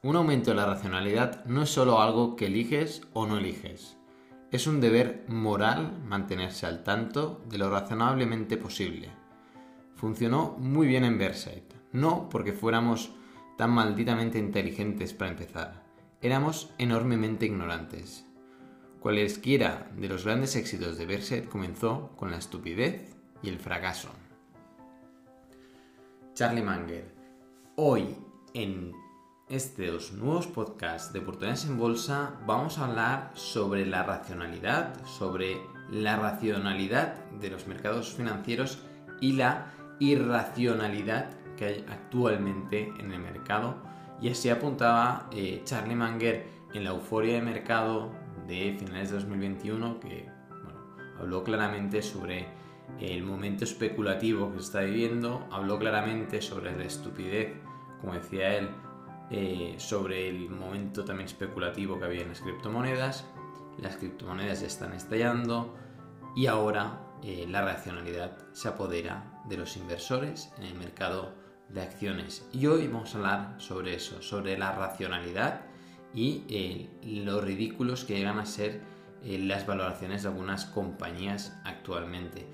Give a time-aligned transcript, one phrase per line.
[0.00, 3.96] Un aumento de la racionalidad no es solo algo que eliges o no eliges.
[4.52, 9.10] Es un deber moral mantenerse al tanto de lo razonablemente posible.
[9.96, 13.10] Funcionó muy bien en Versailles, no porque fuéramos
[13.56, 15.82] tan malditamente inteligentes para empezar,
[16.22, 18.24] éramos enormemente ignorantes.
[19.00, 24.10] Cualesquiera de los grandes éxitos de Versailles comenzó con la estupidez y el fracaso.
[26.34, 27.12] Charlie Manger,
[27.74, 28.14] hoy
[28.54, 28.92] en
[29.48, 36.16] estos nuevos podcasts de oportunidades en bolsa vamos a hablar sobre la racionalidad, sobre la
[36.16, 38.78] racionalidad de los mercados financieros
[39.20, 43.76] y la irracionalidad que hay actualmente en el mercado.
[44.20, 48.10] Y así apuntaba eh, Charlie Manger en la euforia de mercado
[48.46, 50.28] de finales de 2021 que
[51.18, 52.46] habló claramente sobre
[53.00, 57.54] el momento especulativo que se está viviendo, habló claramente sobre la estupidez,
[58.00, 58.68] como decía él,
[59.30, 63.26] eh, sobre el momento también especulativo que había en las criptomonedas.
[63.76, 65.76] Las criptomonedas están estallando
[66.34, 71.34] y ahora eh, la racionalidad se apodera de los inversores en el mercado
[71.68, 72.48] de acciones.
[72.52, 75.66] Y hoy vamos a hablar sobre eso, sobre la racionalidad
[76.14, 78.80] y eh, los ridículos que llegan a ser
[79.22, 82.46] las valoraciones de algunas compañías actualmente.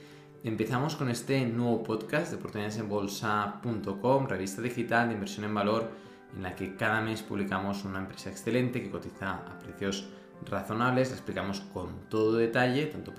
[0.44, 5.90] Empezamos con este nuevo podcast de oportunidadesenbolsa.com, revista digital de inversión en valor
[6.34, 10.08] en la que cada mes publicamos una empresa excelente que cotiza a precios
[10.48, 13.12] razonables, la explicamos con todo detalle, tanto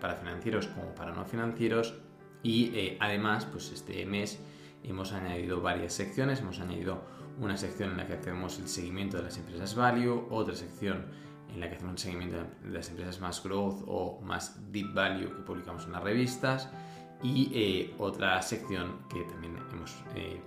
[0.00, 1.94] para financieros como para no financieros.
[2.42, 4.40] Y eh, además pues este mes
[4.82, 7.02] hemos añadido varias secciones, hemos añadido
[7.38, 11.06] una sección en la que hacemos el seguimiento de las empresas value, otra sección
[11.52, 15.28] en la que hacemos el seguimiento de las empresas más growth o más deep value
[15.28, 16.68] que publicamos en las revistas.
[17.22, 20.40] Y eh, otra sección que también hemos eh,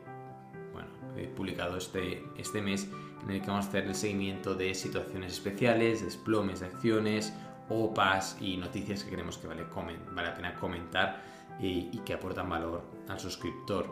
[1.36, 2.88] publicado este, este mes
[3.24, 7.34] en el que vamos a hacer el seguimiento de situaciones especiales, desplomes de acciones,
[7.70, 11.24] OPAs y noticias que creemos que vale, vale la pena comentar
[11.60, 13.88] eh, y que aportan valor al suscriptor.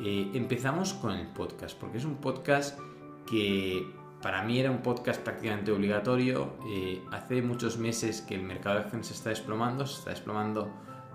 [0.00, 2.78] Eh, empezamos con el podcast, porque es un podcast
[3.26, 3.86] que
[4.20, 6.54] para mí era un podcast prácticamente obligatorio.
[6.66, 10.70] Eh, hace muchos meses que el mercado de acciones se está desplomando, se está desplomando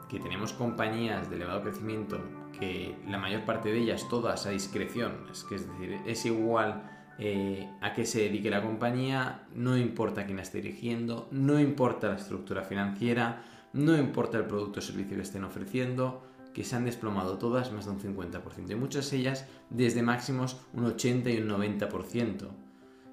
[0.08, 2.18] que tenemos compañías de elevado crecimiento
[2.59, 6.84] que la mayor parte de ellas todas a discreción, es que es decir, es igual
[7.19, 12.09] eh, a qué se dedique la compañía, no importa quién la esté dirigiendo, no importa
[12.09, 16.23] la estructura financiera, no importa el producto o servicio que estén ofreciendo,
[16.53, 20.62] que se han desplomado todas más de un 50%, y muchas de ellas desde máximos
[20.74, 22.47] un 80 y un 90%,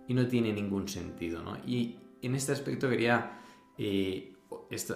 [0.07, 1.57] y no tiene ningún sentido, ¿no?
[1.67, 3.41] Y en este aspecto quería
[3.79, 4.34] eh,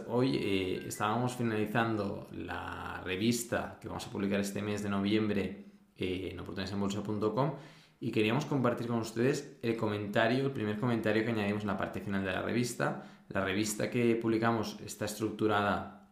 [0.09, 5.67] hoy eh, estábamos finalizando la revista que vamos a publicar este mes de noviembre
[5.97, 7.53] eh, en oportunidadesenbolsa.com
[8.01, 12.01] y queríamos compartir con ustedes el comentario, el primer comentario que añadimos en la parte
[12.01, 13.05] final de la revista.
[13.29, 16.09] La revista que publicamos está estructurada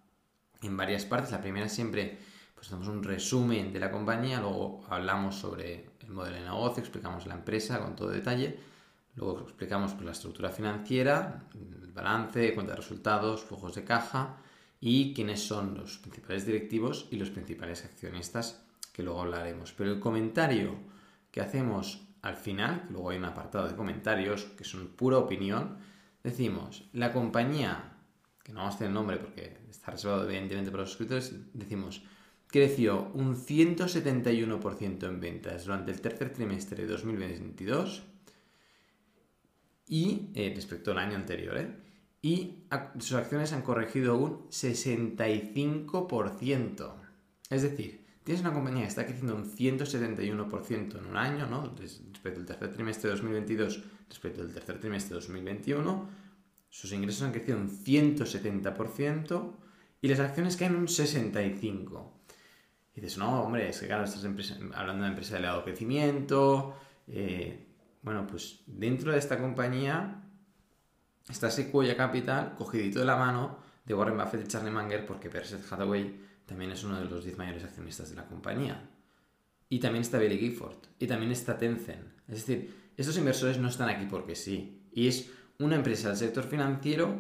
[0.62, 1.32] en varias partes.
[1.32, 2.18] La primera siempre
[2.54, 7.26] pues hacemos un resumen de la compañía, luego hablamos sobre el modelo de negocio, explicamos
[7.26, 8.58] la empresa con todo detalle,
[9.16, 11.44] luego explicamos pues, la estructura financiera,
[11.96, 14.36] balance, cuenta de resultados, flujos de caja
[14.80, 18.62] y quiénes son los principales directivos y los principales accionistas
[18.92, 19.72] que luego hablaremos.
[19.72, 20.76] Pero el comentario
[21.30, 25.78] que hacemos al final, que luego hay un apartado de comentarios que son pura opinión,
[26.22, 27.92] decimos, la compañía,
[28.42, 32.02] que no vamos a tener el nombre porque está reservado evidentemente para los suscriptores, decimos,
[32.46, 38.02] creció un 171% en ventas durante el tercer trimestre de 2022
[39.88, 41.74] y eh, respecto al año anterior, ¿eh?
[42.22, 42.62] y
[42.98, 46.94] sus acciones han corregido un 65%.
[47.50, 51.72] Es decir, tienes una compañía que está creciendo un 171% en un año, ¿no?
[51.78, 56.08] Respecto al tercer trimestre de 2022, respecto al tercer trimestre de 2021,
[56.68, 59.52] sus ingresos han crecido un 170%
[60.02, 62.10] y las acciones caen un 65%.
[62.96, 64.24] Y dices, no, hombre, es que claro, estás
[64.74, 66.74] hablando de empresa de elevado crecimiento.
[67.06, 67.65] Eh,
[68.06, 70.22] bueno, pues dentro de esta compañía
[71.28, 75.60] está Sequoia Capital cogidito de la mano de Warren Buffett y Charlie Munger porque Berkshire
[75.68, 76.16] Hathaway
[76.46, 78.88] también es uno de los 10 mayores accionistas de la compañía.
[79.68, 80.76] Y también está Billy Gifford.
[81.00, 82.06] Y también está Tencent.
[82.28, 84.88] Es decir, estos inversores no están aquí porque sí.
[84.92, 85.28] Y es
[85.58, 87.18] una empresa del sector financiero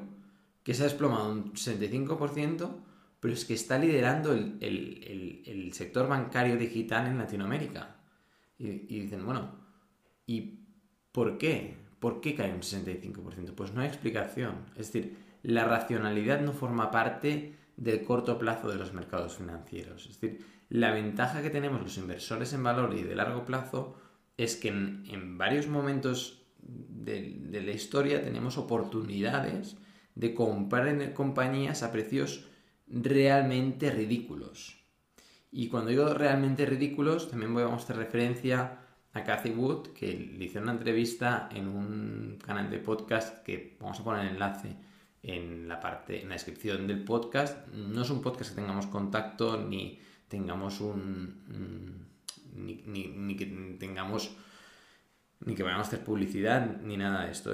[0.62, 2.76] que se ha desplomado un 65%,
[3.18, 7.96] pero es que está liderando el, sector bancario digital en Latinoamérica.
[8.56, 9.50] Y, y dicen, bueno,
[10.28, 10.65] ¿y
[11.16, 11.78] por qué?
[11.98, 13.54] ¿Por qué cae un 65%?
[13.54, 14.66] Pues no hay explicación.
[14.76, 20.02] Es decir, la racionalidad no forma parte del corto plazo de los mercados financieros.
[20.10, 23.96] Es decir, la ventaja que tenemos los inversores en valor y de largo plazo
[24.36, 29.78] es que en, varios momentos de, de, la historia tenemos oportunidades
[30.16, 32.44] de comprar en compañías a precios
[32.88, 34.84] realmente ridículos.
[35.50, 38.80] Y cuando digo realmente ridículos, también voy a mostrar referencia
[39.16, 43.98] a Cathy Wood, que le hice una entrevista en un canal de podcast que vamos
[43.98, 44.76] a poner el enlace
[45.22, 47.66] en la parte, en la descripción del podcast.
[47.68, 49.98] No es un podcast que tengamos contacto ni
[50.28, 52.06] tengamos un.
[52.54, 53.46] ni, que
[53.78, 54.36] tengamos.
[55.40, 57.52] ni que vayamos a hacer publicidad ni nada de esto.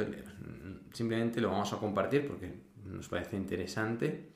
[0.92, 2.52] Simplemente lo vamos a compartir porque
[2.84, 4.32] nos parece interesante.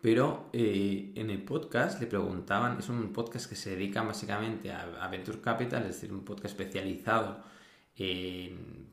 [0.00, 5.08] Pero eh, en el podcast le preguntaban, es un podcast que se dedica básicamente a,
[5.08, 7.42] Venture Capital, es decir, un podcast especializado
[7.96, 8.86] en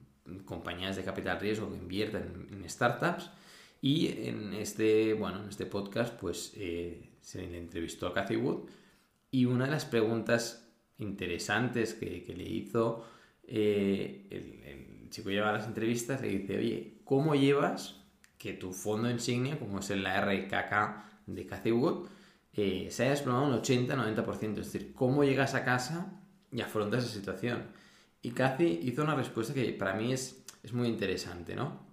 [0.45, 3.29] compañías de capital riesgo que invierten en, startups.
[3.81, 8.67] Y en este, bueno, en este podcast, pues eh, se le entrevistó a Cathy Wood.
[9.29, 13.05] Y una de las preguntas interesantes que, le hizo
[13.43, 18.04] eh, el, el, chico lleva las entrevistas, le dice, oye, ¿cómo llevas
[18.37, 22.07] que tu fondo insignia, como es el RKK de Cathy Wood,
[22.53, 24.59] eh, se haya desplomado un 80-90%.
[24.59, 26.21] Es decir, ¿cómo llegas a casa
[26.51, 27.63] y afrontas esa situación?
[28.21, 31.85] Y Cathy hizo una respuesta que para mí es, es muy interesante, ¿no?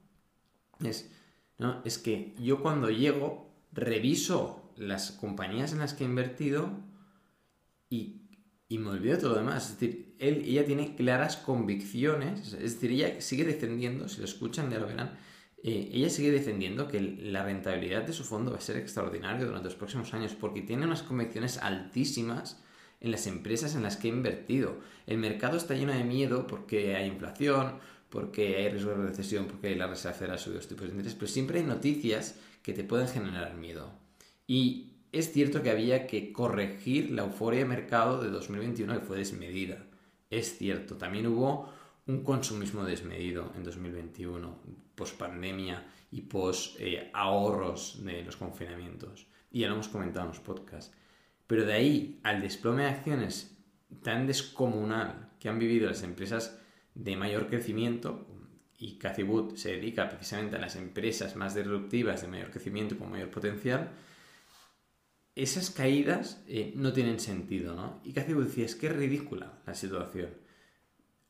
[0.83, 1.11] Es,
[1.59, 1.83] ¿no?
[1.85, 6.71] es que yo cuando llego reviso las compañías en las que he invertido
[7.91, 8.23] y,
[8.69, 9.67] y me olvido todo lo demás.
[9.67, 14.79] Es decir, ella tiene claras convicciones, es decir, ella sigue defendiendo, si lo escuchan ya
[14.79, 15.19] lo verán,
[15.65, 19.69] eh, ella sigue defendiendo que la rentabilidad de su fondo va a ser extraordinaria durante
[19.69, 22.61] los próximos años porque tiene unas convicciones altísimas
[23.01, 24.77] en las empresas en las que ha invertido.
[25.07, 27.79] El mercado está lleno de miedo porque hay inflación,
[28.11, 31.29] porque hay riesgo de recesión, porque la Reserva Federal subido los tipos de interés, pero
[31.29, 33.91] siempre hay noticias que te pueden generar miedo.
[34.47, 39.19] Y es cierto que había que corregir la euforia de mercado de 2021 que fue
[39.19, 39.85] desmedida.
[40.31, 41.73] Es cierto, también hubo
[42.07, 44.59] un consumismo desmedido en 2021,
[44.95, 46.79] post pandemia y post
[47.13, 49.27] ahorros de los confinamientos.
[49.51, 50.95] Y ya lo hemos comentado en los podcasts.
[51.47, 53.59] Pero de ahí al desplome de acciones
[54.03, 56.59] tan descomunal que han vivido las empresas
[56.95, 58.27] de mayor crecimiento,
[58.79, 63.11] y Cathy Wood se dedica precisamente a las empresas más disruptivas de mayor crecimiento con
[63.11, 63.93] mayor potencial,
[65.35, 68.01] esas caídas eh, no tienen sentido, ¿no?
[68.05, 70.31] Y Cathy Wood decía, es que es ridícula la situación.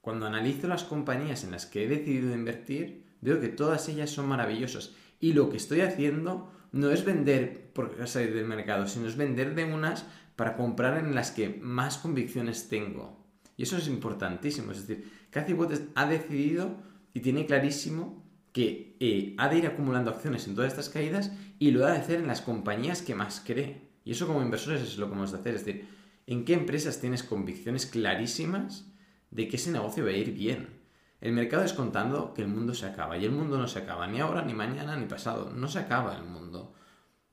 [0.03, 4.27] Cuando analizo las compañías en las que he decidido invertir, veo que todas ellas son
[4.27, 4.95] maravillosas.
[5.21, 9.55] Y lo que estoy haciendo no es vender por salir del mercado, sino es vender
[9.55, 10.05] de unas
[10.35, 13.25] para comprar en las que más convicciones tengo.
[13.57, 14.73] Y eso es importantísimo.
[14.73, 16.83] Es decir, Cathy Wood ha decidido
[17.15, 21.71] y tiene clarísimo que eh, ha de ir acumulando acciones en todas estas caídas y
[21.71, 23.89] lo ha de hacer en las compañías que más cree.
[24.05, 25.55] Y eso como inversores es lo que hemos de hacer.
[25.55, 25.87] Es decir,
[26.27, 28.92] ¿en qué empresas tienes convicciones clarísimas?
[29.33, 30.81] De que ese negocio va a ir bien.
[31.21, 34.07] El mercado es contando que el mundo se acaba y el mundo no se acaba
[34.07, 35.51] ni ahora, ni mañana, ni pasado.
[35.51, 36.75] No se acaba el mundo.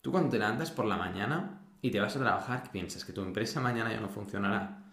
[0.02, 3.04] Tú cuando te levantas por la mañana y te vas a trabajar, piensas?
[3.04, 4.86] Que tu empresa mañana ya no funcionará.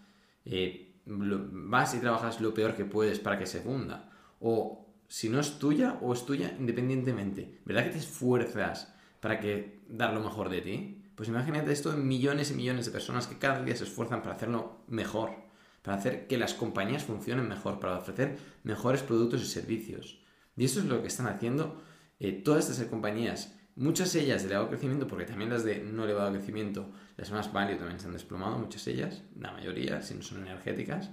[0.44, 4.10] Eh, vas y trabajas lo peor que puedes para que se funda.
[4.40, 7.60] O si no es tuya o es tuya independientemente.
[7.64, 11.04] ¿Verdad que te esfuerzas para que dar lo mejor de ti?
[11.14, 14.34] Pues imagínate esto en millones y millones de personas que cada día se esfuerzan para
[14.34, 15.45] hacerlo mejor
[15.86, 20.18] para hacer que las compañías funcionen mejor, para ofrecer mejores productos y servicios.
[20.56, 21.80] Y eso es lo que están haciendo
[22.18, 23.54] eh, todas estas compañías.
[23.76, 27.76] Muchas ellas de elevado crecimiento, porque también las de no elevado crecimiento, las más value
[27.76, 31.10] también se han desplomado, muchas ellas, la mayoría, si no son energéticas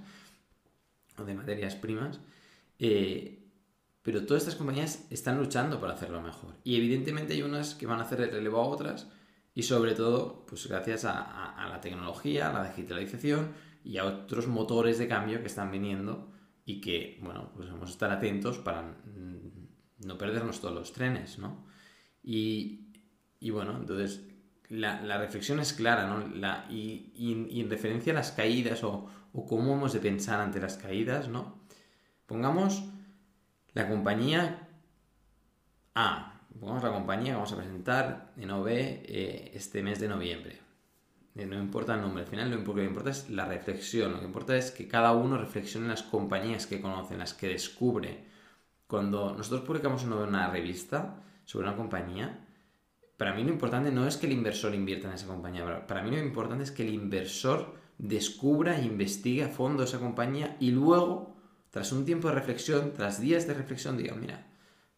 [1.18, 2.18] o de materias primas.
[2.80, 3.46] Eh,
[4.02, 6.56] pero todas estas compañías están luchando para hacerlo mejor.
[6.64, 9.06] Y evidentemente hay unas que van a hacer el relevo a otras
[9.54, 14.98] y sobre todo, pues gracias a la tecnología, a la digitalización y a otros motores
[14.98, 16.32] de cambio que están viniendo
[16.64, 18.96] y que, bueno, pues vamos a estar atentos para
[19.98, 21.66] no perdernos todos los trenes, ¿no?
[22.22, 22.92] Y,
[23.38, 24.26] y bueno, entonces
[24.68, 26.26] la, la, reflexión es clara, ¿no?
[26.34, 30.60] La, y, y, en referencia a las caídas o, o, cómo hemos de pensar ante
[30.60, 31.60] las caídas, ¿no?
[32.26, 32.84] Pongamos
[33.74, 34.68] la compañía
[35.94, 40.60] A, pongamos la compañía que vamos a presentar en OB eh, este mes de noviembre.
[41.36, 44.26] Eh, no importa el nombre, al final lo que importa es la reflexión, lo que
[44.26, 48.24] importa es que cada uno reflexione en las compañías que conoce, en las que descubre.
[48.86, 52.46] Cuando nosotros publicamos una revista sobre una compañía,
[53.16, 56.10] para mí lo importante no es que el inversor invierta en esa compañía, para mí
[56.10, 61.34] lo importante es que el inversor descubra e investigue a fondo esa compañía y luego,
[61.70, 64.46] tras un tiempo de reflexión, tras días de reflexión, diga, mira,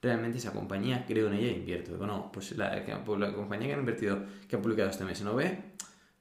[0.02, 1.97] realmente esa compañía creo en ella e invierto.
[1.97, 5.43] Bueno, pues la, la compañía que ha invertido, que ha publicado este mes en OB,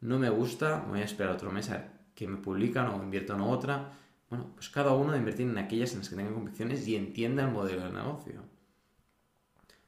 [0.06, 3.42] no me gusta, voy a esperar otro mes a que me publican o invierto en
[3.42, 3.92] otra,
[4.30, 7.44] Bueno, pues cada uno debe invertir en aquellas en las que tenga convicciones y entienda
[7.44, 8.42] el modelo de negocio.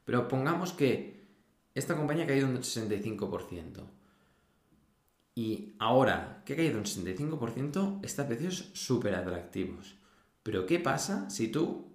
[0.04, 1.26] Pero pongamos que
[1.74, 3.82] esta compañía ha caído un 65%.
[5.34, 9.96] Y ahora que ha caído un 65%, está a precios súper atractivos.
[10.42, 11.88] Pero ¿qué pasa si tú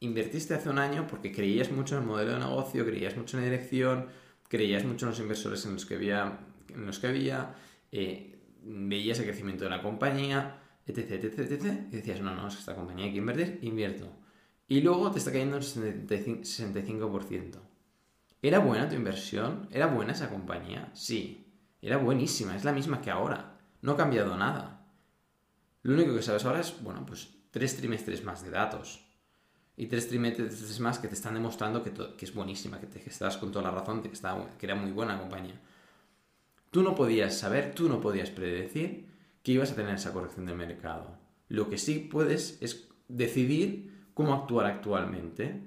[0.00, 3.44] invertiste hace un año porque creías mucho en el modelo de negocio, creías mucho en
[3.44, 4.06] la dirección,
[4.48, 6.38] creías mucho en los inversores en los que había,
[6.74, 7.54] en los que había
[7.92, 12.58] eh, veías el crecimiento de la compañía, etc, etc, etc, y decías, no, no, es
[12.58, 14.10] esta compañía hay que invertir, invierto.
[14.68, 17.58] Y luego te está cayendo un 65%.
[18.42, 19.68] ¿Era buena tu inversión?
[19.70, 20.90] ¿Era buena esa compañía?
[20.94, 21.46] Sí.
[21.82, 23.58] Era buenísima, es la misma que ahora.
[23.82, 24.86] No ha cambiado nada.
[25.82, 29.04] Lo único que sabes ahora es, bueno, pues tres trimestres más de datos.
[29.76, 33.38] Y tres trimestres más que te están demostrando que, es buenísima, que, te, que, estás
[33.38, 35.58] con toda la razón, que, que era muy buena compañía.
[36.70, 39.08] Tú no podías saber, tú no podías predecir
[39.42, 41.18] que ibas a tener esa corrección de mercado.
[41.48, 45.62] Lo que sí puedes es decidir cómo actuar actualmente.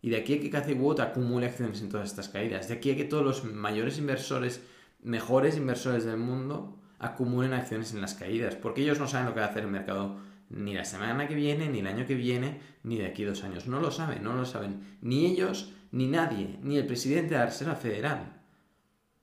[0.00, 2.68] Y de aquí a que Cathy Wood acumule acciones en todas estas caídas.
[2.68, 4.62] De aquí a que todos los mayores inversores,
[5.02, 8.54] mejores inversores del mundo, acumulen acciones en las caídas.
[8.54, 10.16] Porque ellos no saben lo que va a hacer el mercado
[10.48, 13.44] ni la semana que viene, ni el año que viene, ni de aquí a dos
[13.44, 13.66] años.
[13.66, 14.96] No lo saben, no lo saben.
[15.02, 18.40] Ni ellos, ni nadie, ni el presidente de la Reserva Federal.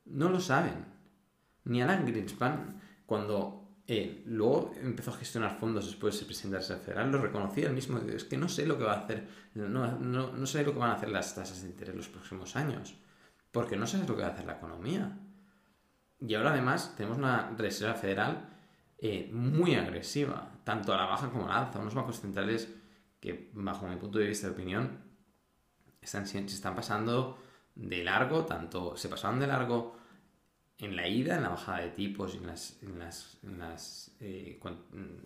[0.05, 0.94] No lo saben.
[1.65, 7.11] Ni Alan Greenspan, cuando eh, luego empezó a gestionar fondos después de la Reserva Federal,
[7.11, 7.99] lo reconocía él mismo.
[7.99, 10.91] Es que no sé lo que va a hacer, no, no, sé lo que van
[10.91, 12.95] a hacer las tasas de interés los próximos años,
[13.51, 15.19] porque no sabes lo que va a hacer la economía.
[16.19, 18.49] Y ahora además tenemos una Reserva Federal
[18.97, 21.79] eh, muy agresiva, tanto a la baja como a la alza.
[21.79, 22.73] Unos bancos centrales
[23.19, 24.99] que, bajo mi punto de vista de opinión,
[26.01, 27.37] están, se están pasando
[27.75, 29.97] de largo, tanto se pasaron de largo
[30.79, 32.99] en la ida, en la bajada de tipos, en las, en
[33.59, 34.59] las, eh,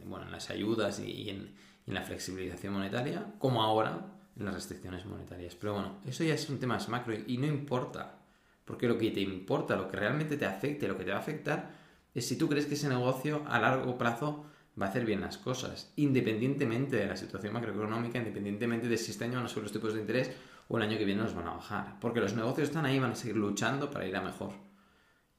[0.06, 1.54] bueno, en las ayudas y, en,
[1.88, 4.06] en, la flexibilización monetaria, como ahora
[4.38, 5.56] en las restricciones monetarias.
[5.56, 8.20] Pero bueno, eso ya es un tema macro y no importa,
[8.64, 11.22] porque lo que te importa, lo que realmente te afecte, lo que te va a
[11.22, 11.72] afectar,
[12.14, 14.46] es si tú crees que ese negocio a largo plazo
[14.80, 19.26] va a hacer bien las cosas, independientemente de la situación macroeconómica, independientemente de si este
[19.26, 20.32] año van a subir los tipos de interés
[20.68, 22.00] o el año que viene los van a bajar.
[22.00, 24.69] Porque los negocios están ahí y van a seguir luchando para ir a mejor.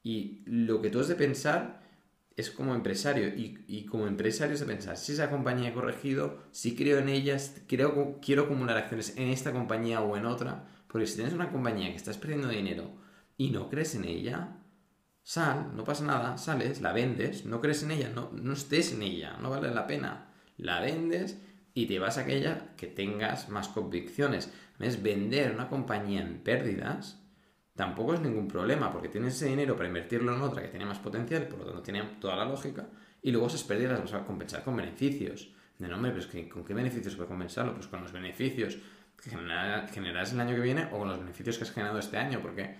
[0.02, 1.82] Y lo que tú has de pensar
[2.36, 3.28] es como empresario.
[3.28, 7.62] Y, como empresario es de pensar, si esa compañía ha corregido, si creo en ellas,
[7.68, 10.66] creo, quiero acumular acciones en esta compañía o en otra.
[10.88, 12.90] Porque si tienes una compañía que estás perdiendo dinero
[13.36, 14.58] y no crees en ella,
[15.22, 19.02] sal, no pasa nada, sales, la vendes, no crees en ella, no, no estés en
[19.02, 20.32] ella, no vale la pena.
[20.56, 21.38] La vendes
[21.74, 24.50] y te vas a aquella que tengas más convicciones.
[24.78, 27.20] Es vender una compañía en pérdidas
[27.80, 30.98] tampoco es ningún problema, porque tienes ese dinero para invertirlo en otra que tiene más
[30.98, 32.86] potencial, por lo tanto tiene toda la lógica,
[33.22, 35.50] y luego esas pérdidas las vas a compensar con beneficios.
[35.78, 37.72] De no, pero ¿con qué beneficios puedes compensarlo?
[37.72, 38.76] Pues con los beneficios
[39.16, 42.40] que generarás el año que viene o con los beneficios que has generado este año,
[42.42, 42.74] porque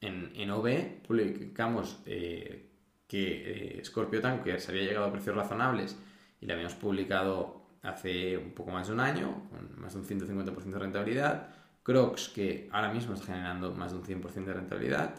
[0.00, 2.70] en, en OB publicamos eh,
[3.08, 5.98] que eh, Scorpio Tankers había llegado a precios razonables
[6.40, 10.06] y la habíamos publicado hace un poco más de un año, con más de un
[10.06, 11.48] 150% de rentabilidad.
[11.86, 15.14] Crocs, que ahora mismo está generando más de un 100% de rentabilidad.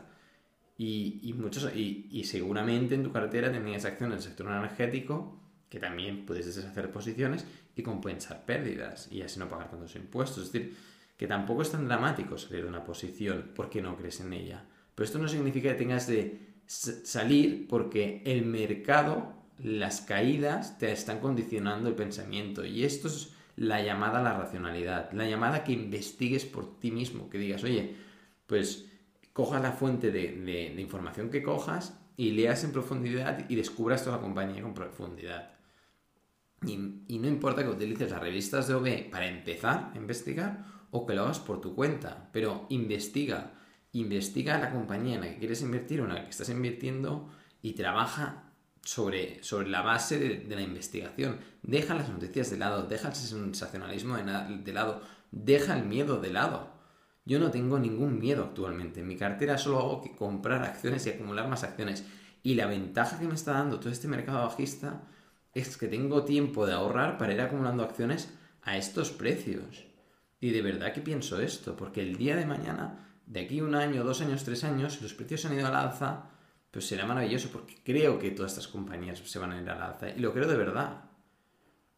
[0.78, 6.46] Y, muchos, y, seguramente en tu cartera tenías acciones del sector energético que también puedes
[6.46, 10.46] deshacer posiciones y compensar pérdidas y así no pagar tantos impuestos.
[10.46, 10.76] Es decir,
[11.16, 14.66] que tampoco es tan dramático salir de una posición porque no crees en ella.
[14.94, 21.20] Pero esto no significa que tengas de salir porque el mercado, las caídas te están
[21.22, 22.66] condicionando el pensamiento.
[22.66, 27.30] Y esto es la llamada a la racionalidad, la llamada que investigues por ti mismo,
[27.30, 27.96] que digas, oye,
[28.46, 28.88] pues
[29.34, 34.22] coja la fuente de, información que cojas y leas en profundidad y descubras toda la
[34.22, 35.52] compañía con profundidad.
[36.66, 41.16] Y, no importa que utilices las revistas de OB para empezar a investigar o que
[41.16, 43.54] lo hagas por tu cuenta, pero investiga,
[43.92, 47.30] investiga la compañía en la que quieres invertir o en la que estás invirtiendo
[47.62, 48.47] y trabaja
[48.88, 51.40] sobre, sobre la base de, la investigación.
[51.62, 56.70] Deja las noticias de lado, deja el sensacionalismo de, lado, deja el miedo de lado.
[57.26, 59.02] Yo no tengo ningún miedo actualmente.
[59.02, 62.06] En mi cartera solo hago que comprar acciones y acumular más acciones.
[62.44, 65.02] Y la ventaja que me está dando todo este mercado bajista
[65.54, 68.30] es que tengo tiempo de ahorrar para ir acumulando acciones
[68.62, 69.84] a estos precios.
[70.40, 74.06] Y de verdad que pienso esto, porque el día de mañana, de aquí un año,
[74.06, 76.30] dos años, tres años, los precios han ido al alza,
[76.78, 80.12] pues será maravilloso porque creo que todas estas compañías se van a ir al alza
[80.12, 81.06] y lo creo de verdad.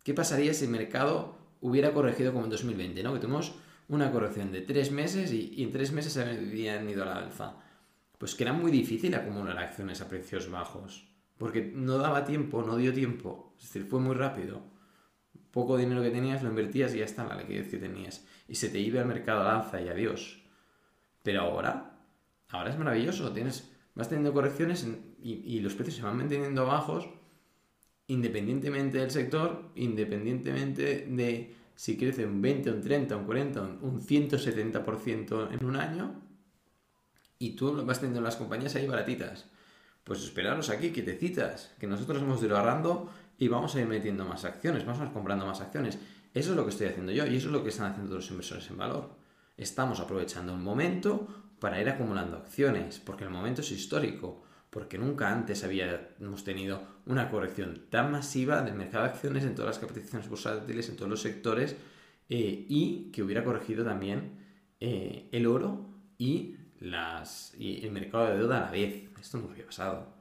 [0.06, 3.14] ¿Qué pasaría si el mercado hubiera corregido como en 2020, ¿no?
[3.14, 3.56] que tuvimos
[3.90, 7.58] una corrección de tres meses y, en tres meses se habían ido al alza?
[8.18, 12.78] Pues que era muy difícil acumular acciones a precios bajos porque no daba tiempo, no
[12.78, 14.62] dio tiempo, es decir, fue muy rápido.
[15.52, 18.26] poco dinero que tenías lo invertías y ya está la liquidez que tenías.
[18.48, 20.42] Y se te iba al mercado al alza y adiós.
[21.22, 22.00] Pero ahora,
[22.48, 23.34] ahora es maravilloso.
[23.34, 24.88] Tienes, vas teniendo correcciones
[25.22, 27.08] y, los precios se van manteniendo bajos
[28.08, 35.54] independientemente del sector, independientemente de si crece un 20, un 30, un 40, un 170%
[35.54, 36.22] en un año,
[37.38, 39.46] y tú vas teniendo las compañías ahí baratitas.
[40.04, 44.44] Pues esperaros aquí, quietecitas, que nosotros hemos ido ahorrando y vamos a ir metiendo más
[44.44, 45.98] acciones, vamos a ir comprando más acciones.
[46.34, 48.30] Eso es lo que estoy haciendo yo y eso es lo que están haciendo los
[48.30, 49.12] inversores en valor.
[49.56, 51.28] Estamos aprovechando un momento
[51.60, 57.30] para ir acumulando acciones, porque el momento es histórico, porque nunca antes habíamos tenido una
[57.30, 61.22] corrección tan masiva del mercado de acciones en todas las capitalizaciones bursátiles, en todos los
[61.22, 61.76] sectores,
[62.30, 64.38] eh, y que hubiera corregido también
[64.80, 69.10] eh, el oro y, las, y el mercado de deuda a la vez.
[69.20, 70.14] Esto nunca había pasado.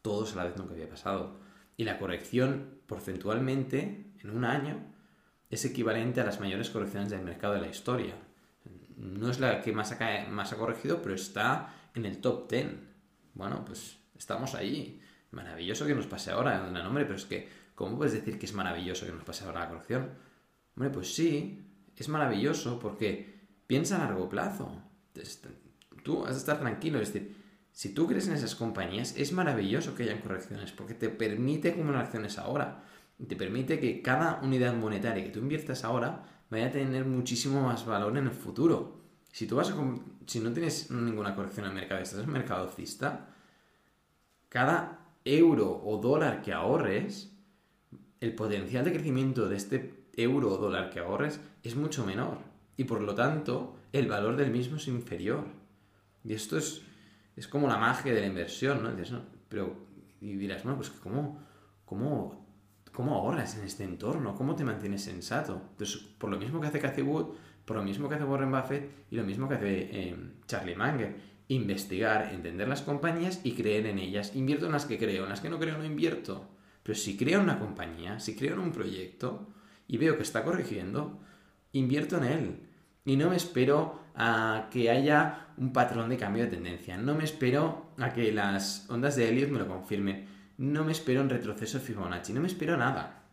[0.00, 4.84] Todos a la vez nunca había pasado y la corrección porcentualmente en un año
[5.48, 8.14] es equivalente a las mayores correcciones del mercado de la historia.
[8.98, 12.66] No es la que más ha, corregido, pero está en el top 10.
[13.34, 15.00] Bueno, pues estamos ahí.
[15.30, 18.54] Maravilloso que nos pase ahora, el nombre, pero es que, ¿cómo puedes decir que es
[18.54, 20.10] maravilloso que nos pase ahora la corrección?
[20.74, 21.64] Hombre, pues sí,
[21.96, 24.82] es maravilloso porque piensa a largo plazo.
[26.02, 27.36] Tú has de estar tranquilo, es decir,
[27.70, 32.06] si tú crees en esas compañías, es maravilloso que hayan correcciones, porque te permite acumular
[32.06, 32.82] acciones ahora.
[33.28, 37.84] Te permite que cada unidad monetaria que tú inviertas ahora vaya a tener muchísimo más
[37.84, 38.98] valor en el futuro.
[39.32, 39.76] Si tú vas a,
[40.26, 43.28] si no tienes ninguna corrección el mercado, estás en mercado alcista,
[44.48, 47.32] cada euro o dólar que ahorres,
[48.20, 52.38] el potencial de crecimiento de este euro o dólar que ahorres es mucho menor.
[52.76, 55.44] Y por lo tanto, el valor del mismo es inferior.
[56.24, 56.82] Y esto es,
[57.36, 58.90] es como la magia de la inversión, ¿no?
[59.48, 59.76] Pero,
[60.20, 61.40] y dirás, bueno, pues ¿cómo,
[61.84, 62.47] cómo,
[62.98, 64.34] cómo ahorras en este entorno?
[64.34, 65.62] ¿Cómo te mantienes sensato?
[65.70, 67.26] Entonces, por lo mismo que hace Cathy Wood,
[67.64, 70.16] por lo mismo que hace Warren Buffett y lo mismo que hace eh,
[70.48, 71.14] Charlie Munger,
[71.46, 74.34] investigar, entender las compañías y creer en ellas.
[74.34, 76.50] Invierto en las que creo, en las que no creo no invierto.
[76.82, 79.46] Pero si creo en una compañía, si creo en un proyecto
[79.86, 81.20] y veo que está corrigiendo,
[81.70, 82.60] invierto en él.
[83.04, 86.96] Y no me espero a que haya un patrón de cambio de tendencia.
[86.96, 90.36] No me espero a que las ondas de Elliot me lo confirmen.
[90.58, 92.32] No me espero un retroceso Fibonacci.
[92.32, 93.24] No me espero nada.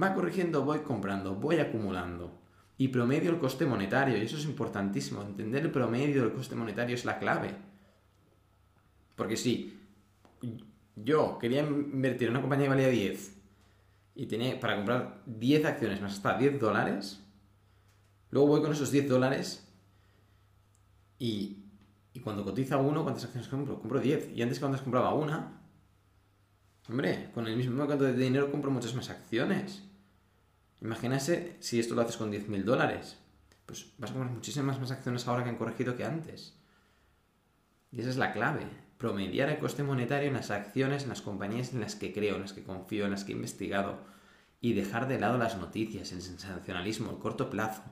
[0.00, 2.40] Va corrigiendo, voy comprando, voy acumulando.
[2.76, 4.16] Y promedio el coste monetario.
[4.16, 5.22] Y eso es importantísimo.
[5.22, 7.54] Entender el promedio del coste monetario es la clave.
[9.14, 9.78] Porque si
[10.96, 13.36] yo quería invertir en una compañía que valía 10
[14.16, 17.22] y tenía para comprar 10 acciones más hasta 10 dólares,
[18.30, 19.64] luego voy con esos 10 dólares
[21.18, 21.60] y,
[22.22, 23.80] cuando cotiza uno, ¿cuántas acciones compro?
[23.80, 24.30] Compro 10.
[24.34, 25.63] Y antes cuando compraba una,
[26.88, 29.82] hombre, con el mismo cuanto de dinero compro muchas más acciones.
[30.80, 33.16] Imagínese si esto lo haces con 10.000 dólares.
[33.64, 36.58] Pues vas a comprar muchísimas más acciones ahora que han corregido que antes.
[37.90, 38.66] Y esa es la clave.
[38.98, 42.42] Promediar el coste monetario en las acciones, en las compañías en las que creo, en
[42.42, 44.00] las que confío, en las que he investigado.
[44.60, 47.82] Y dejar de lado las noticias, el sensacionalismo, el corto plazo.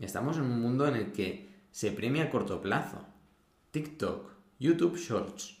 [0.00, 3.06] Estamos en un mundo en el que se premia a corto plazo.
[3.72, 5.58] TikTok, YouTube Shorts,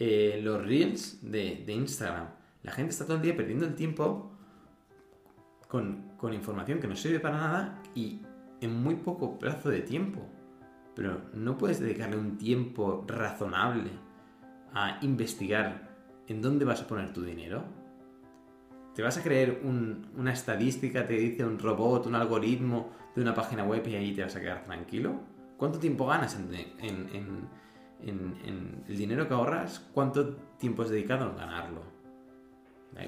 [0.00, 2.30] eh, los Reels de, Instagram.
[2.62, 4.32] La gente está todo el día perdiendo el tiempo
[5.68, 8.20] con, con información que no sirve para nada y
[8.60, 10.26] en muy poco plazo de tiempo.
[10.96, 13.90] Pero no puedes dedicarle un tiempo razonable
[14.74, 15.88] a investigar
[16.26, 17.64] en dónde vas a poner tu dinero.
[18.94, 23.64] ¿Te vas a creer una estadística, te dice un robot, un algoritmo de una página
[23.64, 25.20] web y ahí te vas a quedar tranquilo?
[25.56, 27.48] ¿Cuánto tiempo ganas en,
[28.06, 29.80] el dinero que ahorras?
[29.92, 32.00] ¿Cuánto tiempo has dedicado en ganarlo?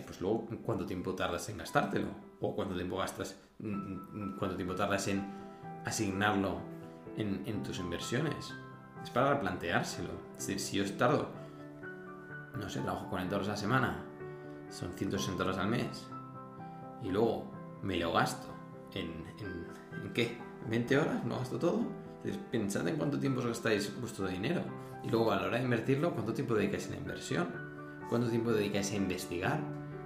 [0.06, 2.08] pues luego, ¿cuánto tiempo tardas en gastártelo?
[2.40, 5.24] ¿O cuánto tiempo gastas, mm, mm, cuánto tiempo tardas en
[5.84, 6.60] asignarlo
[7.16, 8.54] en, tus inversiones?
[9.02, 10.10] Es para replanteárselo.
[10.38, 11.28] Es decir, si yo tardo,
[12.58, 14.04] no sé, trabajo 40 horas a la semana,
[14.70, 16.08] son 160 horas al mes,
[17.02, 17.50] y luego
[17.82, 18.48] me lo gasto
[18.94, 19.66] en, en,
[20.04, 20.38] ¿en qué?
[20.70, 21.24] ¿20 horas?
[21.24, 21.80] ¿No gasto todo?
[22.50, 24.62] Pensad en cuánto tiempo os gastáis vuestro dinero
[25.04, 27.48] y luego a la hora de invertirlo, cuánto tiempo dedicáis a la inversión,
[28.08, 29.60] cuánto tiempo dedicáis a investigar,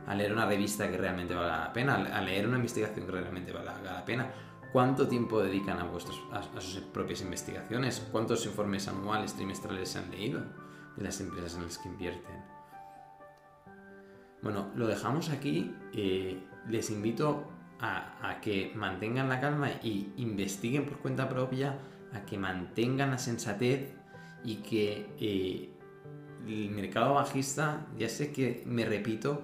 [0.06, 3.52] a leer una revista que realmente valga la pena, a leer una investigación que realmente
[3.52, 4.30] valga la pena,
[4.72, 10.42] cuánto tiempo dedican a, vuestros, a, sus propias investigaciones, cuántos informes anuales, trimestrales han leído
[10.96, 12.36] de las empresas en las que invierten.
[14.42, 15.74] Bueno, lo dejamos aquí.
[15.92, 17.48] Eh, les invito
[17.80, 21.76] a, a que mantengan la calma y investiguen por cuenta propia
[22.12, 23.92] a que mantengan la sensatez
[24.44, 25.70] y que eh,
[26.46, 29.42] el mercado bajista, ya sé que me repito,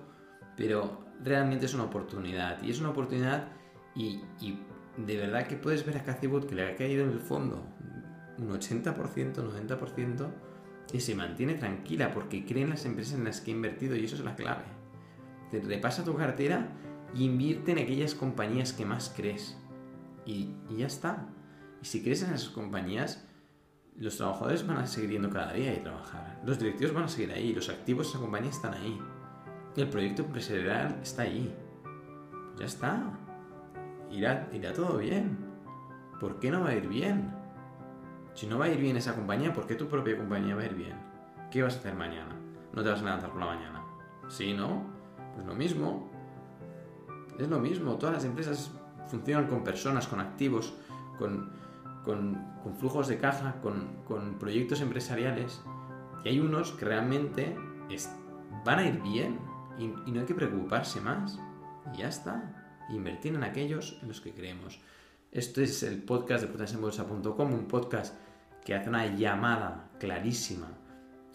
[0.57, 2.63] pero realmente es una oportunidad.
[2.63, 3.49] Y es una oportunidad
[3.95, 4.21] y,
[4.97, 7.65] de verdad que puedes ver a Cathy Wood que le ha caído en el fondo
[8.39, 10.29] un 80%, 90%
[10.93, 14.05] y se mantiene tranquila porque cree en las empresas en las que ha invertido y
[14.05, 14.65] eso es la clave.
[15.51, 16.69] Te repasa tu cartera
[17.15, 19.57] y invierte en aquellas compañías que más crees.
[20.25, 21.29] Y, y ya está.
[21.83, 23.27] Y si crees en esas compañías,
[23.99, 26.41] los trabajadores van a seguir yendo cada día a trabajar.
[26.47, 27.53] Los directivos van a seguir ahí.
[27.53, 28.99] Los activos de esa compañía están ahí.
[29.77, 31.53] El proyecto empresarial está ahí.
[32.57, 33.19] Ya está.
[34.11, 35.37] Irá, irá todo bien.
[36.21, 37.35] ¿Por qué no va a ir bien?
[38.35, 40.67] Si no va a ir bien esa compañía, ¿por qué tu propia compañía va a
[40.67, 40.97] ir bien?
[41.51, 42.37] ¿Qué vas a hacer mañana?
[42.73, 43.83] No te vas a levantar por la mañana.
[44.29, 44.85] ¿Sí, no?
[45.35, 46.09] Pues lo mismo.
[47.39, 47.97] Es lo mismo.
[47.97, 48.71] Todas las empresas
[49.09, 50.75] funcionan con personas, con activos,
[51.19, 51.51] con,
[52.79, 55.63] flujos de caja, con, proyectos empresariales.
[56.25, 57.57] Y hay unos que realmente
[58.65, 59.39] van a ir bien
[59.79, 61.39] y, no hay que preocuparse más.
[61.95, 62.59] Y ya está.
[62.91, 64.81] Invertir en aquellos en los que creemos.
[65.31, 68.15] Esto es el podcast de potenciaenbolsa.com, un podcast
[68.65, 70.69] que hace una llamada clarísima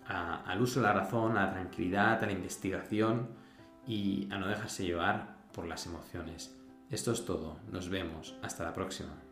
[0.07, 3.29] al uso de la razón, a la tranquilidad, a la investigación
[3.85, 6.55] y a no dejarse llevar por las emociones.
[6.89, 7.57] Esto es todo.
[7.71, 8.37] Nos vemos.
[8.41, 9.26] Hasta la próxima.